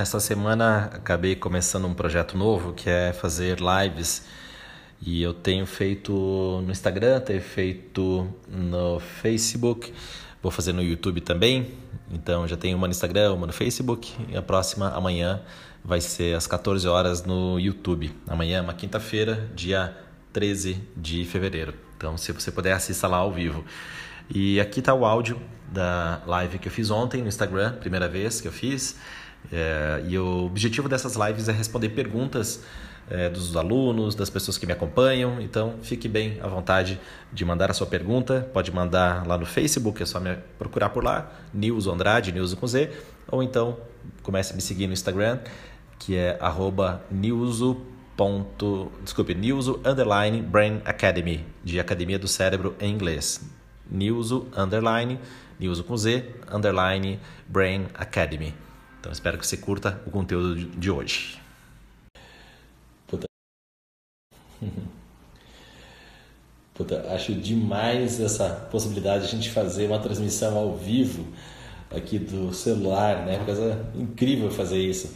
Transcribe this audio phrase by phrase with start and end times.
[0.00, 4.24] Nessa semana acabei começando um projeto novo que é fazer lives
[4.98, 6.10] e eu tenho feito
[6.64, 9.92] no Instagram, tenho feito no Facebook,
[10.42, 11.74] vou fazer no YouTube também.
[12.10, 15.42] Então já tenho uma no Instagram, uma no Facebook e a próxima amanhã
[15.84, 18.10] vai ser às 14 horas no YouTube.
[18.26, 19.94] Amanhã é uma quinta-feira, dia
[20.32, 21.74] 13 de fevereiro.
[21.98, 23.62] Então se você puder assista lá ao vivo.
[24.32, 25.40] E aqui está o áudio
[25.72, 28.96] da live que eu fiz ontem no Instagram, primeira vez que eu fiz.
[29.52, 32.62] É, e o objetivo dessas lives é responder perguntas
[33.10, 35.40] é, dos alunos, das pessoas que me acompanham.
[35.40, 37.00] Então, fique bem à vontade
[37.32, 38.48] de mandar a sua pergunta.
[38.52, 42.66] Pode mandar lá no Facebook, é só me procurar por lá, Nilson Andrade, Nilson com
[42.68, 42.90] Z.
[43.28, 43.78] Ou então,
[44.22, 45.40] comece a me seguir no Instagram,
[45.98, 47.80] que é arroba nilso.
[48.16, 53.59] Ponto, desculpe, Nilso Underline Brain Academy, de Academia do Cérebro em inglês.
[53.90, 55.18] Nilso Underline,
[55.58, 58.54] Nilso com Z, Underline Brain Academy.
[59.00, 61.40] Então espero que você curta o conteúdo de hoje.
[63.06, 63.26] Puta.
[66.74, 71.26] Puta, acho demais essa possibilidade de a gente fazer uma transmissão ao vivo
[71.90, 73.44] aqui do celular, né?
[73.44, 75.14] Coisa incrível fazer isso.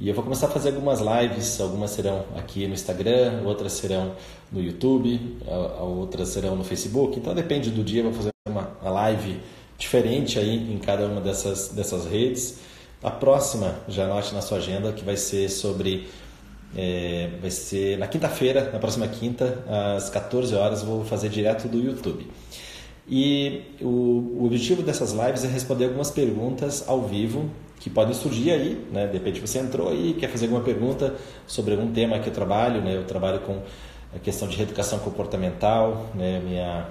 [0.00, 4.12] E eu vou começar a fazer algumas lives, algumas serão aqui no Instagram, outras serão
[4.52, 5.38] no YouTube,
[5.80, 7.18] outras serão no Facebook.
[7.18, 9.40] Então depende do dia, eu vou fazer uma live
[9.76, 12.60] diferente aí em cada uma dessas, dessas redes.
[13.02, 16.06] A próxima, já anote na sua agenda, que vai ser sobre.
[16.76, 19.64] É, vai ser na quinta-feira, na próxima quinta,
[19.96, 22.24] às 14 horas, vou fazer direto do YouTube.
[23.08, 23.86] E o,
[24.38, 29.06] o, objetivo dessas lives é responder algumas perguntas ao vivo que podem surgir aí, né?
[29.06, 31.14] De repente você entrou aí quer fazer alguma pergunta
[31.46, 32.96] sobre algum tema que eu trabalho, né?
[32.96, 33.62] Eu trabalho com
[34.14, 36.40] a questão de reeducação comportamental, né?
[36.44, 36.88] Minha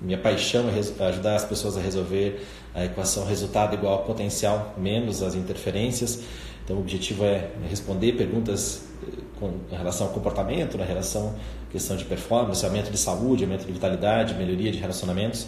[0.00, 5.22] minha paixão é ajudar as pessoas a resolver a equação resultado igual a potencial menos
[5.22, 6.22] as interferências.
[6.64, 11.34] Então, o objetivo é responder perguntas eh, com relação ao comportamento, na relação
[11.70, 15.46] questão de performance, aumento de saúde, aumento de vitalidade, melhoria de relacionamentos.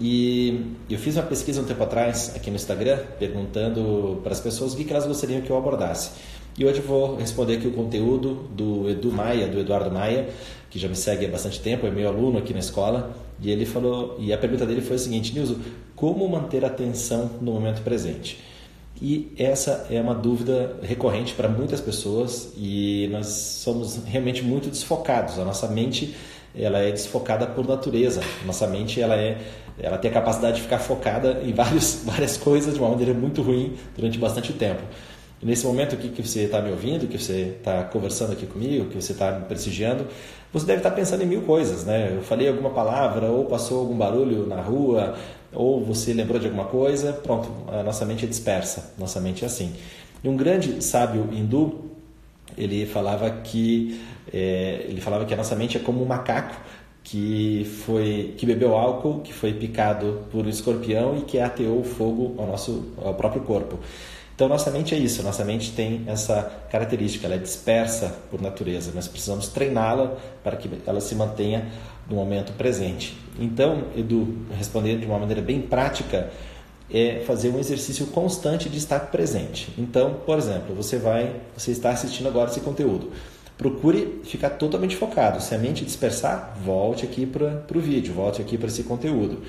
[0.00, 4.74] E eu fiz uma pesquisa um tempo atrás aqui no Instagram, perguntando para as pessoas
[4.74, 6.10] o que elas gostariam que eu abordasse.
[6.58, 10.28] E hoje eu vou responder aqui o conteúdo do Edu Maia, do Eduardo Maia,
[10.68, 13.64] que já me segue há bastante tempo, é meu aluno aqui na escola, e ele
[13.64, 15.56] falou, e a pergunta dele foi a seguinte, Nilson,
[15.96, 18.38] como manter a atenção no momento presente?
[19.00, 25.38] E essa é uma dúvida recorrente para muitas pessoas e nós somos realmente muito desfocados.
[25.38, 26.14] A nossa mente
[26.54, 28.20] ela é desfocada por natureza.
[28.44, 29.38] Nossa mente ela é
[29.78, 33.42] ela tem a capacidade de ficar focada em vários, várias coisas de uma maneira muito
[33.42, 34.82] ruim durante bastante tempo.
[35.42, 38.86] E nesse momento aqui que você está me ouvindo, que você está conversando aqui comigo,
[38.86, 40.06] que você está me prestigiando,
[40.52, 42.12] você deve estar tá pensando em mil coisas, né?
[42.14, 45.16] Eu falei alguma palavra, ou passou algum barulho na rua,
[45.52, 49.46] ou você lembrou de alguma coisa, pronto, a nossa mente é dispersa, nossa mente é
[49.46, 49.72] assim.
[50.22, 51.90] E um grande sábio hindu,
[52.56, 54.00] ele falava que
[54.32, 56.54] é, ele falava que a nossa mente é como um macaco
[57.02, 61.84] que foi que bebeu álcool, que foi picado por um escorpião e que ateou o
[61.84, 63.78] fogo ao nosso ao próprio corpo.
[64.34, 68.90] Então, nossa mente é isso, nossa mente tem essa característica, ela é dispersa por natureza,
[68.94, 71.66] nós precisamos treiná-la para que ela se mantenha
[72.08, 73.16] no momento presente.
[73.38, 76.30] Então, Edu, respondendo de uma maneira bem prática,
[76.92, 79.72] é fazer um exercício constante de estar presente.
[79.78, 83.10] Então, por exemplo, você vai, você está assistindo agora esse conteúdo.
[83.56, 85.40] Procure ficar totalmente focado.
[85.42, 89.42] Se a mente dispersar, volte aqui para o vídeo, volte aqui para esse conteúdo.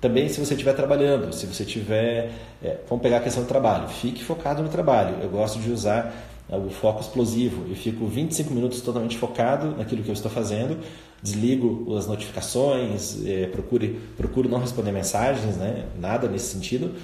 [0.00, 2.30] Também se você estiver trabalhando, se você tiver.
[2.62, 5.16] É, vamos pegar a questão do trabalho, fique focado no trabalho.
[5.22, 6.14] Eu gosto de usar
[6.50, 7.68] é, o foco explosivo.
[7.68, 10.78] Eu fico 25 minutos totalmente focado naquilo que eu estou fazendo,
[11.22, 15.86] desligo as notificações, é, procure, procuro não responder mensagens, né?
[15.98, 16.94] nada nesse sentido.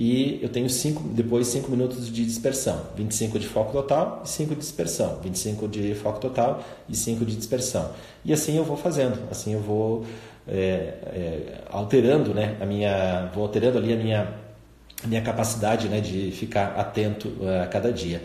[0.00, 4.54] E eu tenho cinco, depois 5 minutos de dispersão, 25 de foco total e 5
[4.54, 7.90] de dispersão, 25 de foco total e 5 de dispersão.
[8.24, 10.04] E assim eu vou fazendo, assim eu vou
[10.46, 14.34] é, é, alterando, né, a minha, vou alterando ali a minha,
[15.02, 18.22] a minha capacidade, né, de ficar atento é, a cada dia.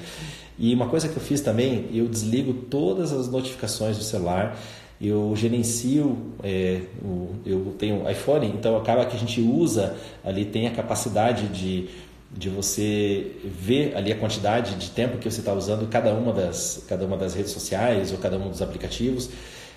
[0.57, 4.57] E uma coisa que eu fiz também, eu desligo todas as notificações do celular,
[5.01, 10.67] eu gerencio, é, o, eu tenho iPhone, então acaba que a gente usa ali, tem
[10.67, 11.89] a capacidade de,
[12.31, 16.85] de você ver ali a quantidade de tempo que você está usando cada uma, das,
[16.87, 19.29] cada uma das redes sociais ou cada um dos aplicativos.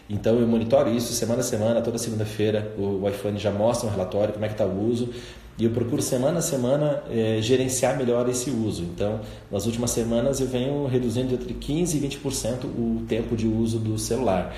[0.09, 4.33] Então eu monitoro isso semana a semana, toda segunda-feira o iPhone já mostra um relatório,
[4.33, 5.13] como é que está o uso,
[5.59, 8.83] e eu procuro semana a semana é, gerenciar melhor esse uso.
[8.83, 9.21] Então,
[9.51, 13.99] nas últimas semanas eu venho reduzindo entre 15% e 20% o tempo de uso do
[13.99, 14.55] celular.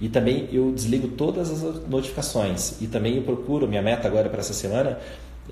[0.00, 2.80] E também eu desligo todas as notificações.
[2.80, 4.98] E também eu procuro, minha meta agora para essa semana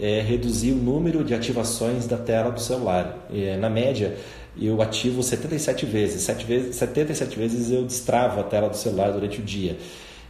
[0.00, 3.29] é reduzir o número de ativações da tela do celular.
[3.33, 4.17] É, na média,
[4.61, 6.23] eu ativo 77 vezes.
[6.23, 9.77] 7 vezes 77 vezes eu destravo a tela do celular durante o dia.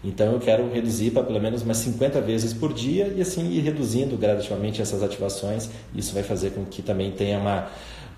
[0.02, 3.60] Então eu quero reduzir para pelo menos umas 50 vezes por dia e assim ir
[3.60, 5.68] reduzindo gradativamente essas ativações.
[5.94, 7.68] Isso vai fazer com que também tenha uma,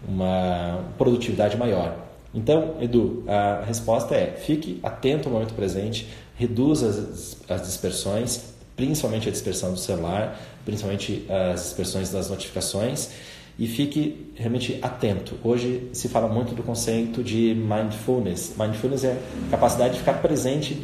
[0.06, 1.96] uma produtividade maior.
[2.34, 6.06] Então, Edu, a resposta é: fique atento ao momento presente,
[6.36, 13.10] reduza as, as dispersões, principalmente a dispersão do celular, principalmente as dispersões das notificações
[13.58, 15.36] e fique realmente atento.
[15.44, 18.54] Hoje se fala muito do conceito de mindfulness.
[18.58, 19.18] Mindfulness é
[19.48, 20.82] a capacidade de ficar presente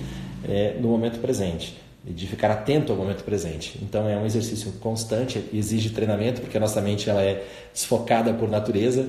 [0.49, 3.79] é, no momento presente, de ficar atento ao momento presente.
[3.83, 8.49] Então é um exercício constante, exige treinamento, porque a nossa mente ela é desfocada por
[8.49, 9.09] natureza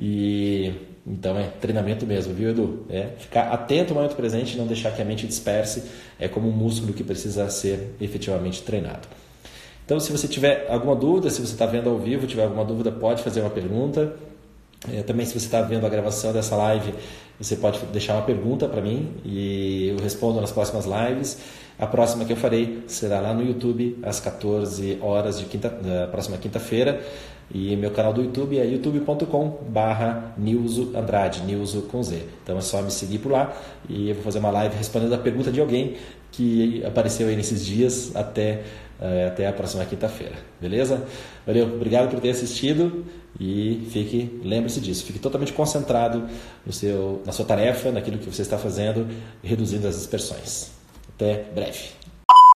[0.00, 0.72] e
[1.06, 2.86] então é treinamento mesmo, viu Edu?
[2.90, 5.84] É ficar atento ao momento presente, não deixar que a mente disperse,
[6.18, 9.08] é como um músculo que precisa ser efetivamente treinado.
[9.84, 12.92] Então, se você tiver alguma dúvida, se você está vendo ao vivo, tiver alguma dúvida,
[12.92, 14.14] pode fazer uma pergunta.
[14.92, 16.94] É, também, se você está vendo a gravação dessa live,
[17.38, 21.38] você pode deixar uma pergunta para mim e eu respondo nas próximas lives.
[21.78, 26.06] A próxima que eu farei será lá no YouTube, às 14 horas de quinta, da
[26.08, 27.00] próxima quinta-feira.
[27.52, 32.24] E meu canal do YouTube é youtube.com barra Nilzo Andrade, Nilzo com Z.
[32.42, 33.56] Então é só me seguir por lá
[33.88, 35.96] e eu vou fazer uma live respondendo a pergunta de alguém
[36.30, 38.64] que apareceu aí nesses dias até
[39.26, 41.06] até a próxima quinta-feira, beleza?
[41.46, 43.04] Valeu, obrigado por ter assistido
[43.38, 46.28] e fique, lembre-se disso, fique totalmente concentrado
[46.66, 49.06] no seu, na sua tarefa, naquilo que você está fazendo,
[49.42, 50.72] reduzindo as dispersões.
[51.14, 51.90] Até breve.